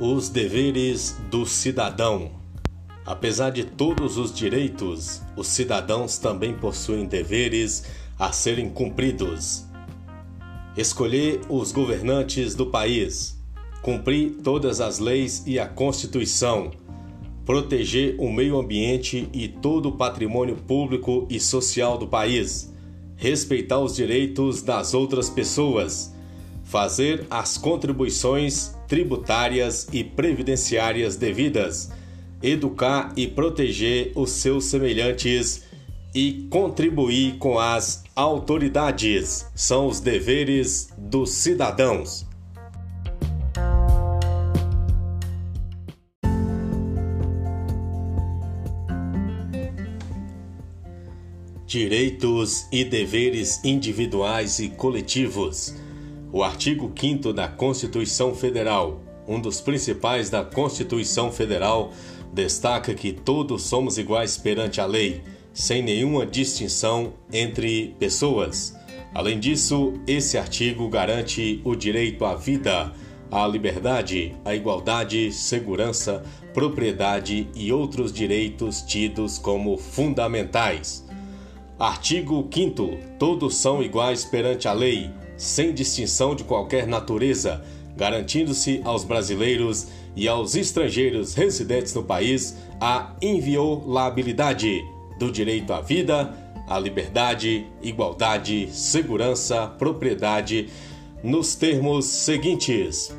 Os 0.00 0.28
deveres 0.28 1.16
do 1.28 1.44
cidadão. 1.44 2.30
Apesar 3.04 3.50
de 3.50 3.64
todos 3.64 4.16
os 4.16 4.32
direitos, 4.32 5.20
os 5.36 5.48
cidadãos 5.48 6.18
também 6.18 6.54
possuem 6.54 7.04
deveres 7.04 7.82
a 8.16 8.30
serem 8.30 8.70
cumpridos. 8.70 9.64
Escolher 10.76 11.40
os 11.48 11.72
governantes 11.72 12.54
do 12.54 12.66
país, 12.66 13.42
cumprir 13.82 14.36
todas 14.44 14.80
as 14.80 15.00
leis 15.00 15.42
e 15.46 15.58
a 15.58 15.66
Constituição, 15.66 16.70
proteger 17.44 18.14
o 18.20 18.30
meio 18.30 18.56
ambiente 18.56 19.28
e 19.32 19.48
todo 19.48 19.88
o 19.88 19.96
patrimônio 19.96 20.54
público 20.54 21.26
e 21.28 21.40
social 21.40 21.98
do 21.98 22.06
país, 22.06 22.72
respeitar 23.16 23.80
os 23.80 23.96
direitos 23.96 24.62
das 24.62 24.94
outras 24.94 25.28
pessoas 25.28 26.16
fazer 26.68 27.26
as 27.30 27.56
contribuições 27.56 28.77
tributárias 28.88 29.86
e 29.92 30.02
previdenciárias 30.02 31.14
devidas, 31.14 31.90
educar 32.42 33.12
e 33.16 33.26
proteger 33.28 34.12
os 34.14 34.30
seus 34.30 34.64
semelhantes 34.64 35.62
e 36.14 36.48
contribuir 36.50 37.36
com 37.36 37.58
as 37.58 38.02
autoridades. 38.16 39.46
São 39.54 39.86
os 39.86 40.00
deveres 40.00 40.88
dos 40.96 41.30
cidadãos. 41.30 42.26
Direitos 51.66 52.66
e 52.72 52.82
deveres 52.82 53.62
individuais 53.62 54.58
e 54.58 54.70
coletivos. 54.70 55.74
O 56.30 56.42
artigo 56.42 56.92
5 56.94 57.32
da 57.32 57.48
Constituição 57.48 58.34
Federal, 58.34 59.00
um 59.26 59.40
dos 59.40 59.62
principais 59.62 60.28
da 60.28 60.44
Constituição 60.44 61.32
Federal, 61.32 61.90
destaca 62.34 62.94
que 62.94 63.14
todos 63.14 63.62
somos 63.62 63.96
iguais 63.96 64.36
perante 64.36 64.78
a 64.78 64.84
lei, 64.84 65.22
sem 65.54 65.82
nenhuma 65.82 66.26
distinção 66.26 67.14
entre 67.32 67.96
pessoas. 67.98 68.76
Além 69.14 69.40
disso, 69.40 69.94
esse 70.06 70.36
artigo 70.36 70.86
garante 70.90 71.62
o 71.64 71.74
direito 71.74 72.26
à 72.26 72.34
vida, 72.34 72.92
à 73.30 73.46
liberdade, 73.46 74.36
à 74.44 74.54
igualdade, 74.54 75.32
segurança, 75.32 76.22
propriedade 76.52 77.48
e 77.54 77.72
outros 77.72 78.12
direitos 78.12 78.82
tidos 78.82 79.38
como 79.38 79.78
fundamentais. 79.78 81.06
Artigo 81.78 82.46
5 82.52 82.98
Todos 83.18 83.56
são 83.56 83.82
iguais 83.82 84.26
perante 84.26 84.68
a 84.68 84.74
lei, 84.74 85.10
sem 85.38 85.72
distinção 85.72 86.34
de 86.34 86.42
qualquer 86.42 86.86
natureza, 86.86 87.64
garantindo-se 87.96 88.82
aos 88.84 89.04
brasileiros 89.04 89.86
e 90.14 90.28
aos 90.28 90.54
estrangeiros 90.56 91.34
residentes 91.34 91.94
no 91.94 92.02
país 92.02 92.56
a 92.80 93.14
inviolabilidade 93.22 94.84
do 95.18 95.30
direito 95.30 95.72
à 95.72 95.80
vida, 95.80 96.34
à 96.66 96.78
liberdade, 96.78 97.66
igualdade, 97.80 98.68
segurança, 98.72 99.66
propriedade, 99.78 100.68
nos 101.22 101.54
termos 101.54 102.04
seguintes: 102.04 103.16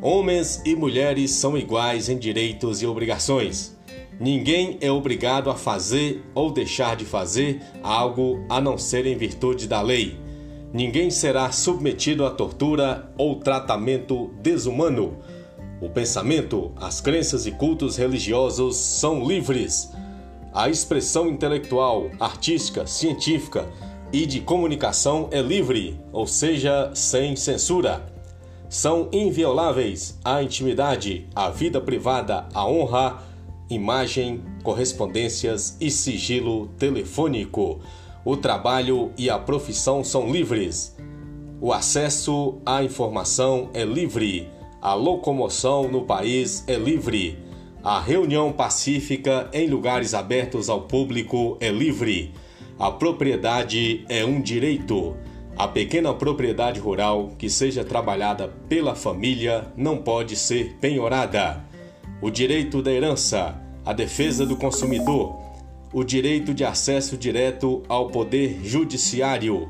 Homens 0.00 0.62
e 0.64 0.74
mulheres 0.74 1.32
são 1.32 1.58
iguais 1.58 2.08
em 2.08 2.16
direitos 2.16 2.80
e 2.80 2.86
obrigações. 2.86 3.76
Ninguém 4.18 4.78
é 4.80 4.90
obrigado 4.90 5.50
a 5.50 5.54
fazer 5.54 6.24
ou 6.34 6.50
deixar 6.50 6.96
de 6.96 7.04
fazer 7.04 7.60
algo 7.82 8.44
a 8.48 8.60
não 8.60 8.78
ser 8.78 9.04
em 9.04 9.16
virtude 9.16 9.68
da 9.68 9.82
lei 9.82 10.25
Ninguém 10.72 11.10
será 11.10 11.50
submetido 11.52 12.24
a 12.24 12.30
tortura 12.30 13.10
ou 13.16 13.36
tratamento 13.36 14.30
desumano. 14.42 15.18
O 15.80 15.88
pensamento, 15.88 16.72
as 16.76 17.00
crenças 17.00 17.46
e 17.46 17.52
cultos 17.52 17.96
religiosos 17.96 18.76
são 18.76 19.26
livres. 19.26 19.90
A 20.52 20.68
expressão 20.68 21.28
intelectual, 21.28 22.10
artística, 22.18 22.86
científica 22.86 23.66
e 24.12 24.24
de 24.24 24.40
comunicação 24.40 25.28
é 25.30 25.40
livre, 25.40 26.00
ou 26.12 26.26
seja, 26.26 26.90
sem 26.94 27.36
censura. 27.36 28.06
São 28.68 29.08
invioláveis 29.12 30.18
a 30.24 30.42
intimidade, 30.42 31.28
a 31.34 31.50
vida 31.50 31.80
privada, 31.80 32.46
a 32.52 32.66
honra, 32.66 33.22
imagem, 33.70 34.42
correspondências 34.62 35.76
e 35.80 35.90
sigilo 35.90 36.68
telefônico. 36.78 37.80
O 38.28 38.36
trabalho 38.36 39.12
e 39.16 39.30
a 39.30 39.38
profissão 39.38 40.02
são 40.02 40.28
livres. 40.28 40.96
O 41.60 41.72
acesso 41.72 42.60
à 42.66 42.82
informação 42.82 43.70
é 43.72 43.84
livre. 43.84 44.50
A 44.82 44.94
locomoção 44.94 45.88
no 45.88 46.02
país 46.02 46.64
é 46.66 46.74
livre. 46.74 47.38
A 47.84 48.00
reunião 48.00 48.50
pacífica 48.50 49.48
em 49.52 49.68
lugares 49.68 50.12
abertos 50.12 50.68
ao 50.68 50.80
público 50.88 51.56
é 51.60 51.70
livre. 51.70 52.34
A 52.76 52.90
propriedade 52.90 54.04
é 54.08 54.24
um 54.24 54.40
direito. 54.40 55.16
A 55.56 55.68
pequena 55.68 56.12
propriedade 56.12 56.80
rural 56.80 57.30
que 57.38 57.48
seja 57.48 57.84
trabalhada 57.84 58.48
pela 58.68 58.96
família 58.96 59.72
não 59.76 59.98
pode 59.98 60.34
ser 60.34 60.74
penhorada. 60.80 61.64
O 62.20 62.28
direito 62.28 62.82
da 62.82 62.90
herança, 62.90 63.54
a 63.84 63.92
defesa 63.92 64.44
do 64.44 64.56
consumidor, 64.56 65.45
o 65.92 66.04
direito 66.04 66.52
de 66.52 66.64
acesso 66.64 67.16
direto 67.16 67.82
ao 67.88 68.08
poder 68.08 68.60
judiciário. 68.62 69.68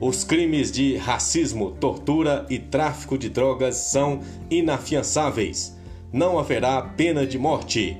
Os 0.00 0.24
crimes 0.24 0.70
de 0.70 0.96
racismo, 0.96 1.70
tortura 1.72 2.44
e 2.50 2.58
tráfico 2.58 3.16
de 3.16 3.28
drogas 3.28 3.76
são 3.76 4.20
inafiançáveis. 4.50 5.76
Não 6.12 6.38
haverá 6.38 6.82
pena 6.82 7.26
de 7.26 7.38
morte. 7.38 7.96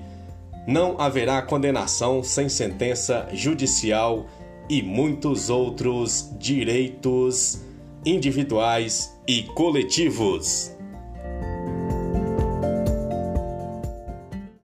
Não 0.67 1.01
haverá 1.01 1.41
condenação 1.43 2.23
sem 2.23 2.49
sentença 2.49 3.29
judicial 3.33 4.27
e 4.69 4.83
muitos 4.83 5.49
outros 5.49 6.31
direitos 6.39 7.63
individuais 8.05 9.17
e 9.27 9.43
coletivos. 9.43 10.77